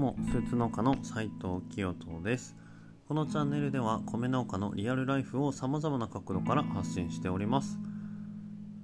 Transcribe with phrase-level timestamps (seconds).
[0.00, 2.56] もスーツ農家の斉藤清人です。
[3.06, 7.78] このチャンネルでは米農家のリアルライフを様々な角度から発信しております。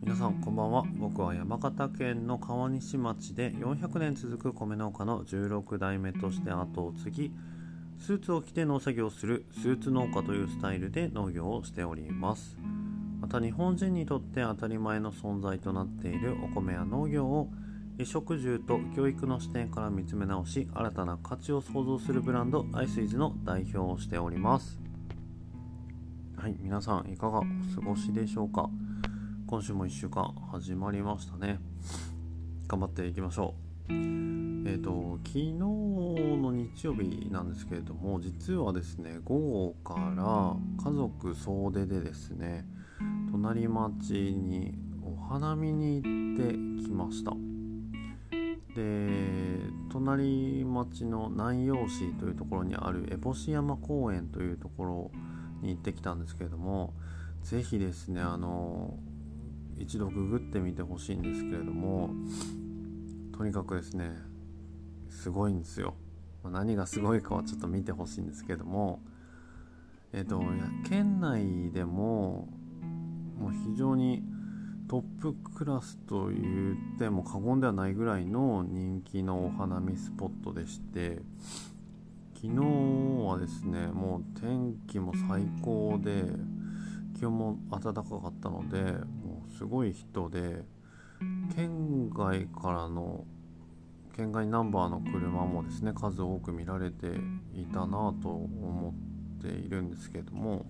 [0.00, 0.84] 皆さんこんばんは。
[1.00, 7.32] 僕は山形県の川西町で400年続く米農家の16代目として後を継ぎ
[7.98, 12.56] スーツを着て農作業するスーツ農家というスタイルで農業をしております。
[13.20, 17.50] また日本人にとって当たり前の存在となっているお米や農業を
[18.00, 24.80] 衣食住と教育の視点から見つめ直し新たな価値を創造するブランドアイスイズの代表をしております。
[26.34, 27.46] はい皆さんいかがお過
[27.84, 28.70] ごしでしょうか？
[29.46, 31.58] 今週も1週間始まりましたね。
[32.68, 33.54] 頑張っていきましょ
[33.90, 33.92] う。
[33.92, 42.64] えっ、ー、と昨日の日曜日なんですけれども実はですね午後から家族総出でですね
[43.30, 47.36] 隣町にお花見に行ってきました。
[48.74, 55.10] で隣町の南陽市というところにある烏帽子山公園というところ
[55.62, 56.94] に行ってきたんですけれども
[57.42, 58.98] 是非ですねあの
[59.78, 62.10] 一度ググってみてほしいんですけれども
[63.36, 64.10] とにかくですね
[65.08, 65.94] すごいんですよ、
[66.44, 69.00] 何がすごいかはちょっと見てほしいんですけれども
[70.12, 70.42] えっ、と
[70.88, 72.48] 県内でも
[73.38, 74.22] もう非常に
[74.90, 81.20] トップクラスと言っても過言ではないぐらいの人気のお花見スポットでして
[82.34, 82.56] 昨日
[83.24, 86.24] はですねもう天気も最高で
[87.16, 90.64] 気温も暖かかったのでもうすごい人で
[91.54, 93.24] 県外からの
[94.16, 97.06] 県外ナンバーの車もですね数多く見られて
[97.54, 98.92] いたなと思
[99.38, 100.66] っているんですけども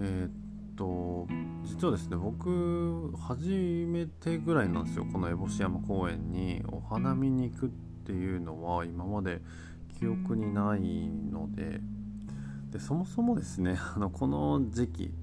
[0.00, 0.43] えー、
[0.76, 1.26] と
[1.64, 3.48] 実はですね僕初
[3.88, 5.06] めてぐらいなんですよ。
[5.10, 7.68] この烏帽子山公園にお花見に行くっ
[8.06, 9.40] ていうのは今まで
[9.98, 11.80] 記憶にないので。
[12.74, 15.14] でそもそもですね あのこの時期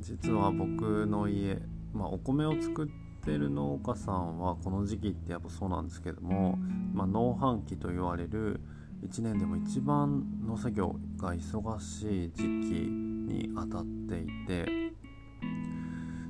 [0.00, 1.60] 実は僕の家、
[1.92, 2.88] まあ、お米を作っ
[3.22, 6.58] てる農家さんはこの時期ってやっぱそうなんですけども、
[6.94, 8.62] まあ、農繁期と言われる
[9.02, 12.46] 1年でも一番農作業が忙しい時期
[12.88, 14.92] に当たっていて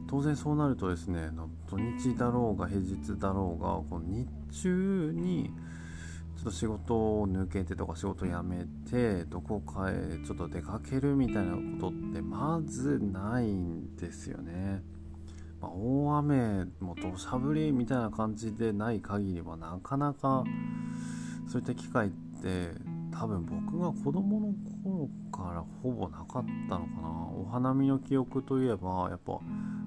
[0.09, 1.31] 当然そうなるとですね
[1.69, 4.27] 土日だろうが平日だろうがこの日
[4.63, 5.51] 中に
[6.37, 14.83] ちょっと仕事を抜けてとか仕事辞めてどこかへちょっと出かけるみたいなことってまずないんですよね。
[15.61, 20.45] まあ、大雨も土砂降りみたいな感じでない限りはなかなか
[21.49, 22.28] そういった機会って
[23.11, 24.55] 多分僕が子供の
[24.85, 27.09] 頃からほぼなかったのかな。
[27.37, 29.41] お花見の記憶といえばやっぱ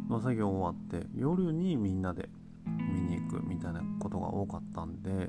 [0.09, 2.29] 農作業終わって夜にみんなで
[2.65, 5.27] 見に行くみたいなことが多かったんで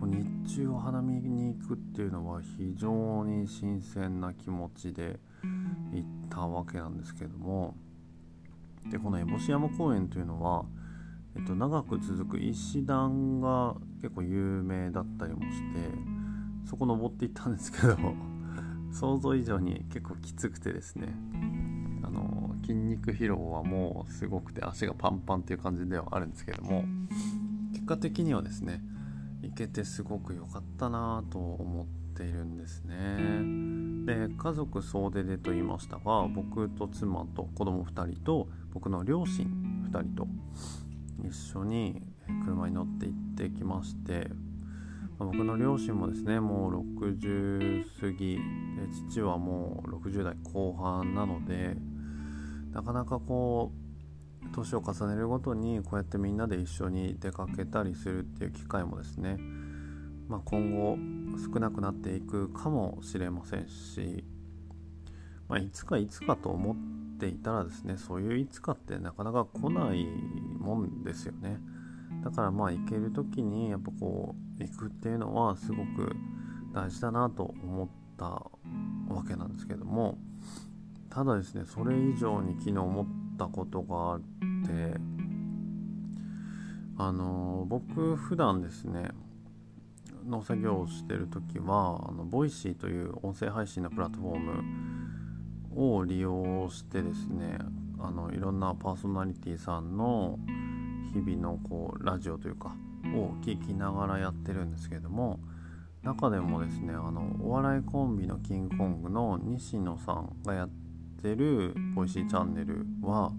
[0.00, 5.18] こう日中お花見に行くっていうのは非常に新鮮な気持ちで
[5.92, 7.74] 行ったわけなんですけども。
[8.90, 10.64] でこの烏帽子山公園というのは、
[11.36, 16.15] えっと、長く続く石段が結構有名だったりもして
[16.66, 17.96] そこ登っていったんですけど
[18.92, 21.14] 想像以上に結構きつくてですね。
[22.02, 26.84] あの筋肉疲労はもうすごくて足がパンパンっていう感じではあるんですけども
[27.72, 28.80] 結果的にはですね
[29.42, 33.66] 行けてすごく良かったなと思っているんですね。
[34.06, 39.46] で家族総出でと言いましたが僕と妻と子供2人と僕の両親
[39.90, 40.28] 2人と
[41.28, 42.02] 一緒に
[42.44, 44.30] 車に乗って行ってきまして
[45.18, 48.40] 僕の両親もですねもう60過ぎで
[49.10, 51.74] 父はもう60代後半なので
[52.72, 53.86] なかなかこう
[54.54, 59.38] 年を重ねるごとにこうやってみんなで一緒に出かけたりするっていう機会もですね、
[60.28, 60.98] まあ、今後
[61.52, 64.24] 少なくなっていくかもしれませんし、
[65.48, 66.76] まあ、いつかいつかと思っ
[67.18, 71.58] ていたらですねそういういつかってなかなか来ないもんですよね。
[72.22, 76.16] だからまあ行ける時にやっぱこう行くっていうのはすごく
[76.72, 80.18] 大事だなと思ったわけなんですけども
[81.10, 83.06] ただですねそれ以上に昨日思っ
[83.38, 85.00] たことがあって
[86.98, 89.10] あの僕普段ですね
[90.26, 97.58] 農作業をしてる時はあの Voicy という音声配信のプラットフォームを利用してですね
[97.98, 100.38] あのいろんなパーソナリティさんの
[101.12, 102.74] 日々のこうラジオというか
[103.18, 105.40] を聞きながらやってるんですけども
[106.02, 110.70] 中でもですねあのお笑いコンビのキングコングの西野さんがやっ
[111.22, 113.32] てる Voicy チャンネルは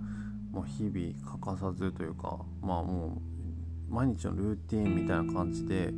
[0.52, 3.22] もう日々欠かさずというかまあも
[3.90, 5.94] う毎日のルーティンみたいな感じで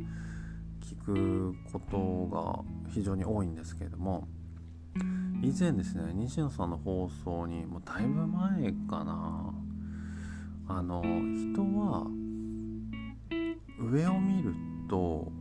[0.80, 4.28] 聞くことが非常に多いんですけれども
[5.42, 9.54] 以前ですね西野さんの放送にもうだいぶ前かな。
[10.72, 12.06] あの人は
[13.80, 14.54] 上を見る
[14.88, 15.32] と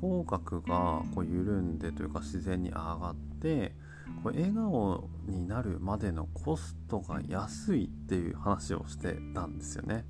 [0.00, 3.74] 口角がこう緩んでというか自然に上がって
[4.22, 10.04] こう笑顔になるまでのコストが安いっていう話をしてたんですよね。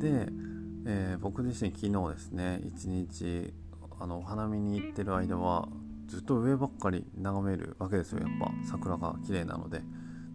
[0.00, 0.28] で、
[0.86, 3.52] えー、僕自身昨日ですね一日
[3.98, 5.68] あのお花見に行ってる間は
[6.06, 8.20] ずっと上ばっかり眺めるわけですよ。
[8.20, 9.82] やっぱ桜が綺麗なので。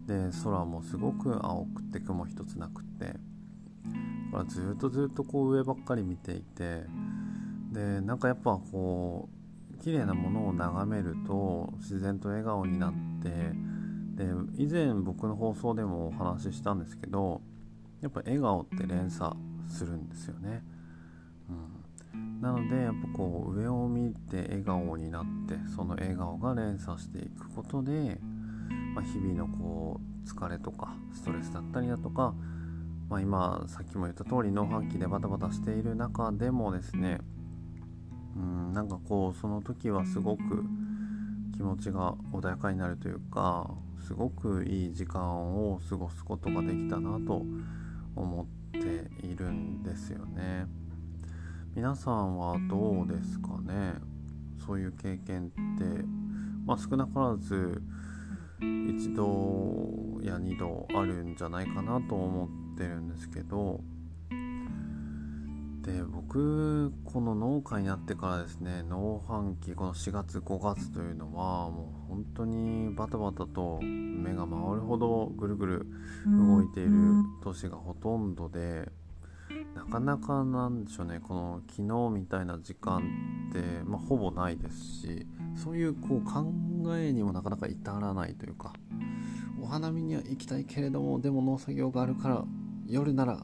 [0.06, 3.14] で空もすごく青くて雲一つなくって。
[4.32, 6.84] からずっとずっとこう上ばっかり見ていて
[7.72, 9.42] でなんかやっぱこう
[9.82, 12.92] 綺麗なものを眺めると自然と笑顔になっ
[13.22, 13.28] て
[14.14, 17.40] で以前僕の放送でもお話ししたんですけど
[18.00, 19.34] やっぱ笑顔って連鎖
[19.68, 20.62] するんですよね。
[22.14, 28.18] うん、なのでやっぱこう上を見て笑顔になってその笑顔が連鎖していくことで、
[28.94, 32.34] まあ、日々のこう疲れとかストレスだったりだとか、
[33.08, 37.18] まあ、今さっきも言った通り農飯器でバタバタしている中でもですね
[38.36, 40.64] うんなんかこうその時はすごく
[41.54, 43.70] 気持ちが穏やかになるというか
[44.06, 47.44] すごくいい時間を過ごすことができたなと
[48.16, 50.66] 思っているんですよね。
[51.74, 53.94] 皆さんはどうですかね？
[54.66, 56.04] そういう経験って、
[56.66, 57.82] まあ、少なからず
[58.60, 63.80] 一度や二度あるんじゃないかなと思ってるんですけど
[65.82, 75.86] で僕この農家になってからですね農繁期この4月5月というのはもう本当にバタバタと目が回るほどぐるぐる
[76.26, 76.90] 動いている
[77.42, 78.88] 年がほとんどで
[79.74, 83.02] なかなかなんでしょうねこの昨日みたいな時間
[83.50, 85.26] って、まあ、ほぼないですし
[85.56, 86.52] そういうこう考
[86.96, 88.72] えにもなかなか至らないというか
[89.60, 92.44] お花見には行きたいけれどもでも農作業があるから
[92.92, 93.38] 夜なら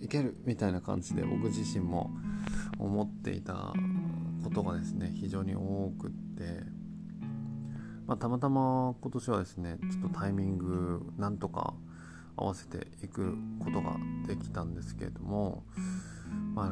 [0.00, 2.10] いけるみたいな感じで僕自身も
[2.78, 3.74] 思っていた
[4.42, 6.62] ことがですね非常に多くって、
[8.06, 11.74] まあ、たまたま今年はですねちょっとタイミングなんとか
[12.36, 15.64] 合わせていくことができたんですけれども、
[16.54, 16.66] まあ、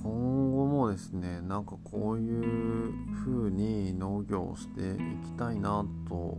[0.00, 2.92] 今後もですねなんかこういう
[3.24, 4.96] 風に農業をしてい
[5.26, 6.38] きたいなと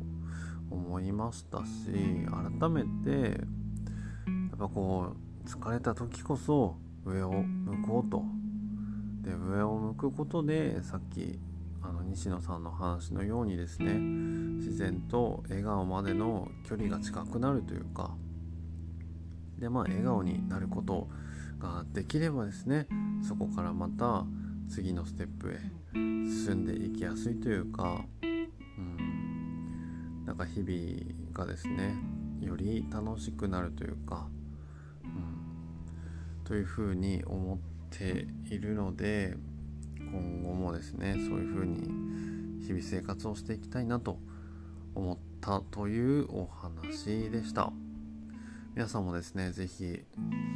[0.71, 1.65] 思いましたし
[2.61, 3.41] 改めて
[4.59, 5.15] ぱこ
[5.45, 6.75] う疲れた時こそ
[7.05, 8.23] 上を向こうと。
[9.21, 11.39] で上を向くことでさっき
[11.81, 18.15] あの西野さんの話のようにですね自然と笑顔までの距離が近くなるというか
[19.57, 21.09] でまあ笑顔になること
[21.59, 22.87] ができればですね
[23.27, 24.25] そこからまた
[24.69, 25.59] 次のステップへ
[25.93, 31.95] 進んでいきやすいというか、うん、なんか日々がですね
[32.39, 34.27] より楽しくなるというか
[36.49, 37.57] というふうに思っ
[37.91, 39.35] ているので
[39.99, 44.17] 今後もですねそういうふうに日々生活をしていきたいなと
[44.95, 47.71] 思ったというお話でした。
[48.73, 50.01] 皆さんもですね是非、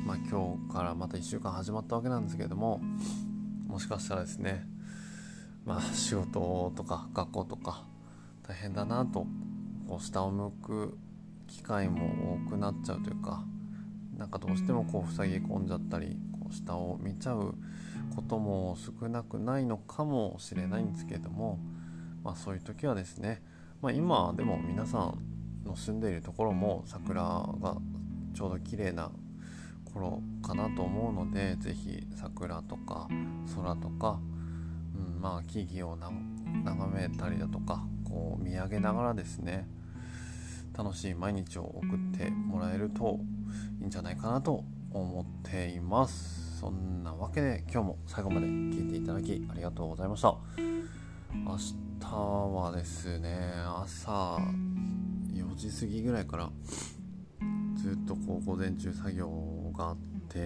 [0.04, 2.82] まあ、今日からまた1週間始まったわけなんですけれども
[3.68, 4.66] もしかしたらですね
[5.64, 7.86] まあ仕事とか学校とか
[8.48, 9.28] 大変だなと
[9.88, 10.98] こう下を向く
[11.48, 13.46] 機会も多くなっちゃうというか
[14.18, 17.56] なんかどうしてもこう塞ぎ込んじゃったりこう下を見ちゃう
[18.16, 21.60] ことも少なくないのかもしれないんですけれども、
[22.24, 23.42] まあ、そういう時はですね、
[23.82, 25.18] まあ、今でも皆さん
[25.66, 27.78] の住んでいるところも桜が
[28.34, 29.12] ちょうど綺麗な
[29.94, 33.08] 頃かなと思うので是非桜とか
[33.56, 34.20] 空とか、
[34.96, 39.68] うん、まあ木々を眺めたりだとかこう見上げながらですね
[40.76, 43.20] 楽しい毎日を送ってもらえると
[43.80, 46.60] いいんじゃないかなと思っています。
[46.60, 50.36] そんなわけで今日も最後まで聞いていただきありがとうございました。
[51.34, 51.58] 明
[52.00, 54.38] 日はですね朝
[55.34, 56.50] 4時過ぎぐらいから
[57.76, 59.30] ずっとこう午前中作業
[59.76, 59.98] があっ
[60.30, 60.46] て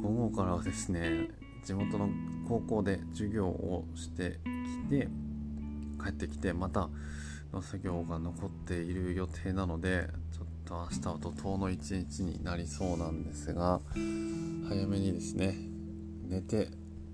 [0.00, 1.28] 午後からはですね
[1.64, 2.08] 地元の
[2.46, 4.38] 高校で授業をして
[4.88, 5.08] きて
[6.02, 6.88] 帰ってきてまた
[7.52, 13.80] の作業が残っている予定なのでちょっと明日は怒涛の一日になりそうなんですが
[14.68, 15.54] 早めにですね
[16.28, 16.68] 寝て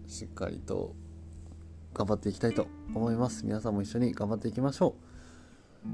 [0.07, 0.95] しっかりと
[1.93, 3.45] 頑張っていきたいと思います。
[3.45, 4.95] 皆さんも一緒に頑張っていきましょ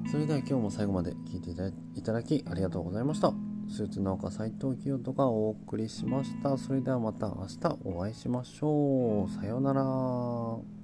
[0.06, 0.10] う。
[0.10, 3.32] それでは今日も最後まで聴いていただきありがとうございました。
[3.68, 6.56] スーツ農家斉藤清人がお送りしました。
[6.58, 9.30] それではまた明日お会いしましょう。
[9.30, 10.75] さようなら。